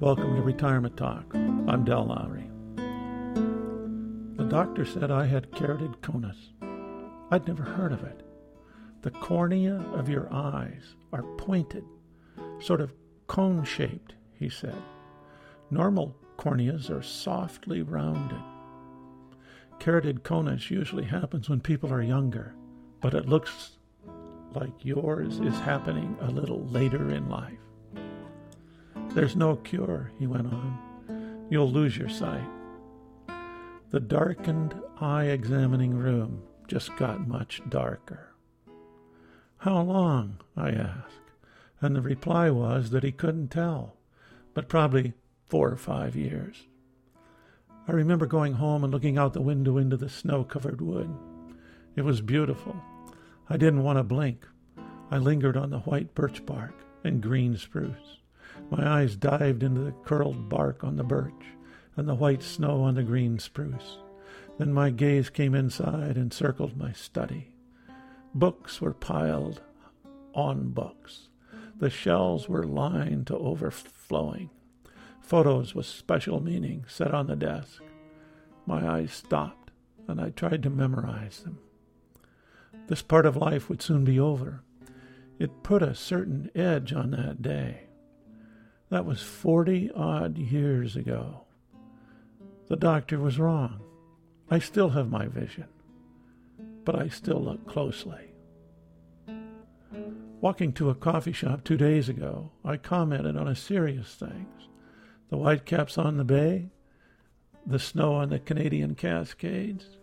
[0.00, 1.24] Welcome to Retirement Talk.
[1.34, 2.48] I'm Del Lowry.
[4.36, 6.52] The doctor said I had keratoconus.
[7.32, 8.22] I'd never heard of it.
[9.02, 11.82] The cornea of your eyes are pointed,
[12.60, 12.94] sort of
[13.26, 14.80] cone shaped, he said.
[15.72, 18.38] Normal corneas are softly rounded.
[19.80, 22.54] Keratoconus usually happens when people are younger,
[23.00, 23.78] but it looks
[24.54, 27.58] like yours is happening a little later in life.
[29.18, 31.46] There's no cure, he went on.
[31.50, 32.48] You'll lose your sight.
[33.90, 38.32] The darkened eye examining room just got much darker.
[39.56, 40.38] How long?
[40.56, 41.32] I asked,
[41.80, 43.96] and the reply was that he couldn't tell,
[44.54, 45.14] but probably
[45.48, 46.68] four or five years.
[47.88, 51.12] I remember going home and looking out the window into the snow covered wood.
[51.96, 52.76] It was beautiful.
[53.50, 54.46] I didn't want to blink.
[55.10, 58.18] I lingered on the white birch bark and green spruce.
[58.70, 61.32] My eyes dived into the curled bark on the birch
[61.96, 63.98] and the white snow on the green spruce.
[64.58, 67.52] Then my gaze came inside and circled my study.
[68.34, 69.62] Books were piled
[70.34, 71.28] on books.
[71.76, 74.50] The shelves were lined to overflowing.
[75.20, 77.82] Photos with special meaning set on the desk.
[78.66, 79.70] My eyes stopped,
[80.06, 81.58] and I tried to memorize them.
[82.86, 84.62] This part of life would soon be over.
[85.38, 87.87] It put a certain edge on that day.
[88.90, 91.44] That was forty odd years ago.
[92.68, 93.80] The doctor was wrong.
[94.50, 95.66] I still have my vision,
[96.84, 98.32] but I still look closely.
[100.40, 104.68] Walking to a coffee shop two days ago, I commented on a serious things.
[105.28, 106.70] The whitecaps on the bay,
[107.66, 109.98] the snow on the Canadian Cascades,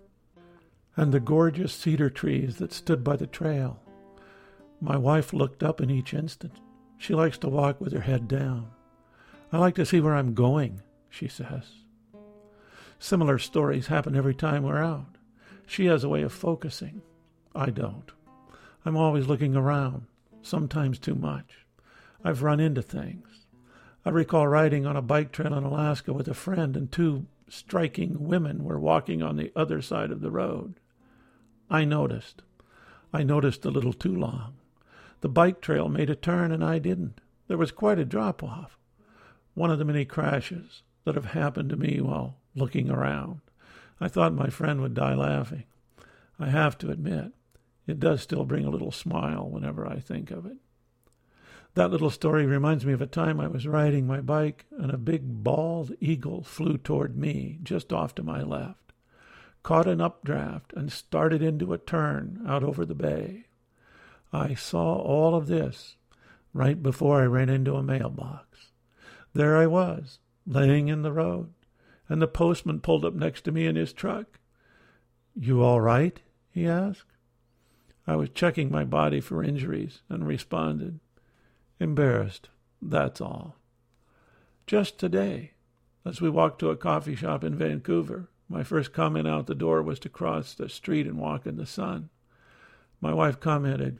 [0.95, 3.79] and the gorgeous cedar trees that stood by the trail.
[4.79, 6.59] My wife looked up in each instant.
[6.97, 8.71] She likes to walk with her head down.
[9.51, 11.63] I like to see where I'm going, she says.
[12.99, 15.17] Similar stories happen every time we're out.
[15.67, 17.01] She has a way of focusing.
[17.53, 18.11] I don't.
[18.85, 20.05] I'm always looking around,
[20.41, 21.65] sometimes too much.
[22.23, 23.27] I've run into things.
[24.05, 28.27] I recall riding on a bike trail in Alaska with a friend, and two striking
[28.27, 30.79] women were walking on the other side of the road.
[31.69, 32.43] I noticed.
[33.13, 34.55] I noticed a little too long.
[35.25, 37.19] The bike trail made a turn, and I didn't.
[37.47, 38.77] There was quite a drop off
[39.55, 43.41] one of the many crashes that have happened to me while looking around.
[43.99, 45.63] I thought my friend would die laughing.
[46.37, 47.31] I have to admit,
[47.87, 50.57] it does still bring a little smile whenever I think of it.
[51.73, 54.95] That little story reminds me of a time I was riding my bike and a
[54.95, 58.93] big bald eagle flew toward me just off to my left,
[59.63, 63.44] caught an updraft, and started into a turn out over the bay.
[64.31, 65.95] I saw all of this
[66.53, 68.71] right before I ran into a mailbox.
[69.33, 71.53] There I was, laying in the road,
[72.07, 74.39] and the postman pulled up next to me in his truck.
[75.35, 76.21] You all right?
[76.51, 77.11] he asked.
[78.07, 80.99] I was checking my body for injuries and responded,
[81.79, 82.49] Embarrassed,
[82.81, 83.57] that's all.
[84.67, 85.51] Just today,
[86.05, 89.81] as we walked to a coffee shop in Vancouver, my first comment out the door
[89.81, 92.09] was to cross the street and walk in the sun.
[93.01, 93.99] My wife commented,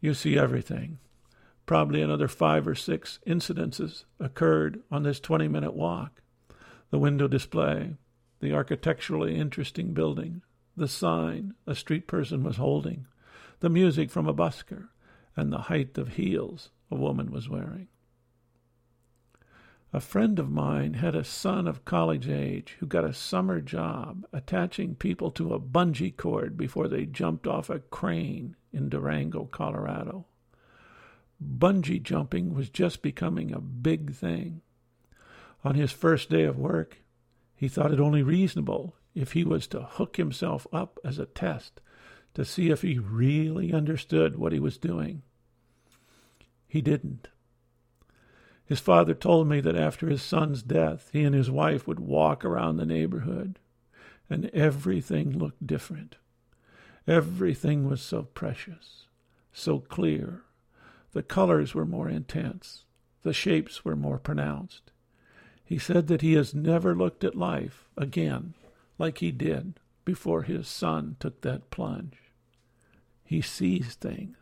[0.00, 0.98] You see everything.
[1.66, 6.22] Probably another five or six incidences occurred on this 20 minute walk.
[6.90, 7.96] The window display,
[8.40, 10.42] the architecturally interesting building,
[10.76, 13.06] the sign a street person was holding,
[13.60, 14.88] the music from a busker,
[15.36, 17.88] and the height of heels a woman was wearing.
[19.92, 24.26] A friend of mine had a son of college age who got a summer job
[24.32, 30.26] attaching people to a bungee cord before they jumped off a crane in Durango, Colorado
[31.40, 34.60] bungee jumping was just becoming a big thing.
[35.64, 36.98] On his first day of work,
[37.54, 41.80] he thought it only reasonable if he was to hook himself up as a test
[42.34, 45.22] to see if he really understood what he was doing.
[46.68, 47.28] He didn't.
[48.68, 52.44] His father told me that after his son's death, he and his wife would walk
[52.44, 53.58] around the neighborhood,
[54.28, 56.16] and everything looked different.
[57.06, 59.06] Everything was so precious,
[59.54, 60.42] so clear,
[61.12, 62.84] the colors were more intense.
[63.22, 64.92] The shapes were more pronounced.
[65.64, 68.52] He said that he has never looked at life again
[68.98, 72.18] like he did before his son took that plunge.
[73.24, 74.36] He sees things.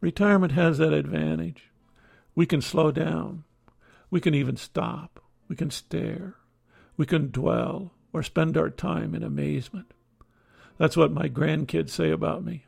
[0.00, 1.69] Retirement has that advantage.
[2.34, 3.44] We can slow down.
[4.10, 5.22] We can even stop.
[5.48, 6.36] We can stare.
[6.96, 9.92] We can dwell or spend our time in amazement.
[10.78, 12.64] That's what my grandkids say about me.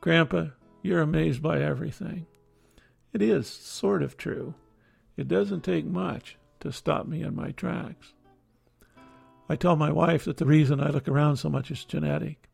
[0.00, 0.46] Grandpa,
[0.82, 2.26] you're amazed by everything.
[3.12, 4.54] It is sort of true.
[5.16, 8.12] it doesn't take much to stop me in my tracks.
[9.48, 12.48] I tell my wife that the reason I look around so much is genetic.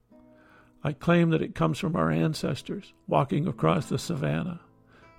[0.82, 4.60] I claim that it comes from our ancestors walking across the savannah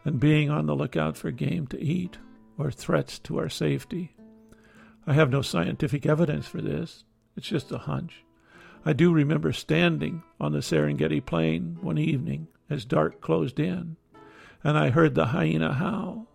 [0.04, 2.18] and being on the lookout for game to eat
[2.58, 4.16] or threats to our safety.
[5.06, 7.04] I have no scientific evidence for this,
[7.36, 8.24] it's just a hunch.
[8.86, 13.96] I do remember standing on the Serengeti plain one evening as dark closed in,
[14.64, 16.28] and I heard the hyena howl.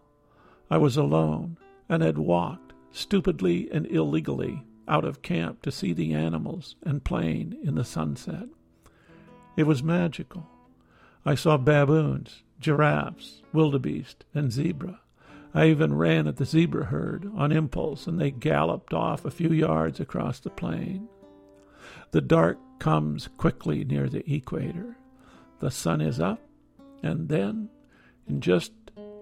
[0.70, 1.58] I was alone
[1.88, 7.58] and had walked, stupidly and illegally, out of camp to see the animals and plain
[7.62, 8.48] in the sunset.
[9.56, 10.48] It was magical.
[11.24, 15.00] I saw baboons, giraffes, wildebeest, and zebra.
[15.54, 19.50] I even ran at the zebra herd on impulse, and they galloped off a few
[19.50, 21.08] yards across the plain.
[22.10, 24.96] The dark comes quickly near the equator.
[25.60, 26.40] The sun is up,
[27.02, 27.70] and then,
[28.28, 28.72] in just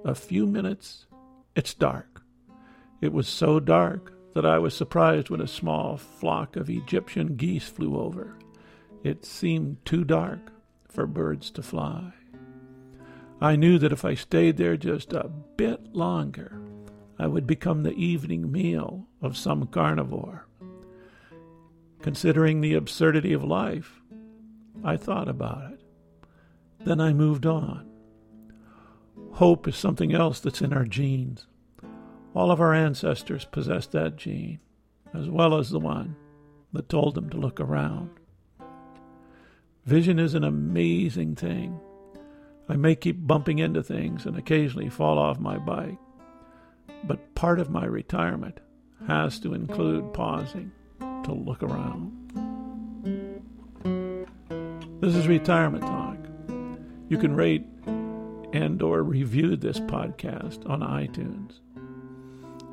[0.05, 1.07] a few minutes,
[1.55, 2.23] it's dark.
[3.01, 7.69] It was so dark that I was surprised when a small flock of Egyptian geese
[7.69, 8.37] flew over.
[9.05, 10.53] It seemed too dark
[10.89, 12.13] for birds to fly.
[13.45, 16.59] I knew that if I stayed there just a bit longer,
[17.19, 20.47] I would become the evening meal of some carnivore.
[22.01, 24.01] Considering the absurdity of life,
[24.83, 25.81] I thought about it.
[26.87, 27.87] Then I moved on.
[29.33, 31.47] Hope is something else that's in our genes.
[32.35, 34.61] All of our ancestors possessed that gene,
[35.13, 36.17] as well as the one
[36.73, 38.09] that told them to look around.
[39.85, 41.79] Vision is an amazing thing.
[42.69, 45.99] I may keep bumping into things and occasionally fall off my bike,
[47.05, 48.61] but part of my retirement
[49.07, 52.13] has to include pausing to look around.
[55.01, 56.17] This is Retirement Talk.
[57.09, 57.67] You can rate
[58.55, 61.61] and or review this podcast on iTunes.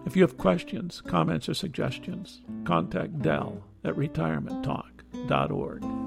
[0.05, 6.00] If you have questions, comments, or suggestions, contact Dell at retirementtalk.org.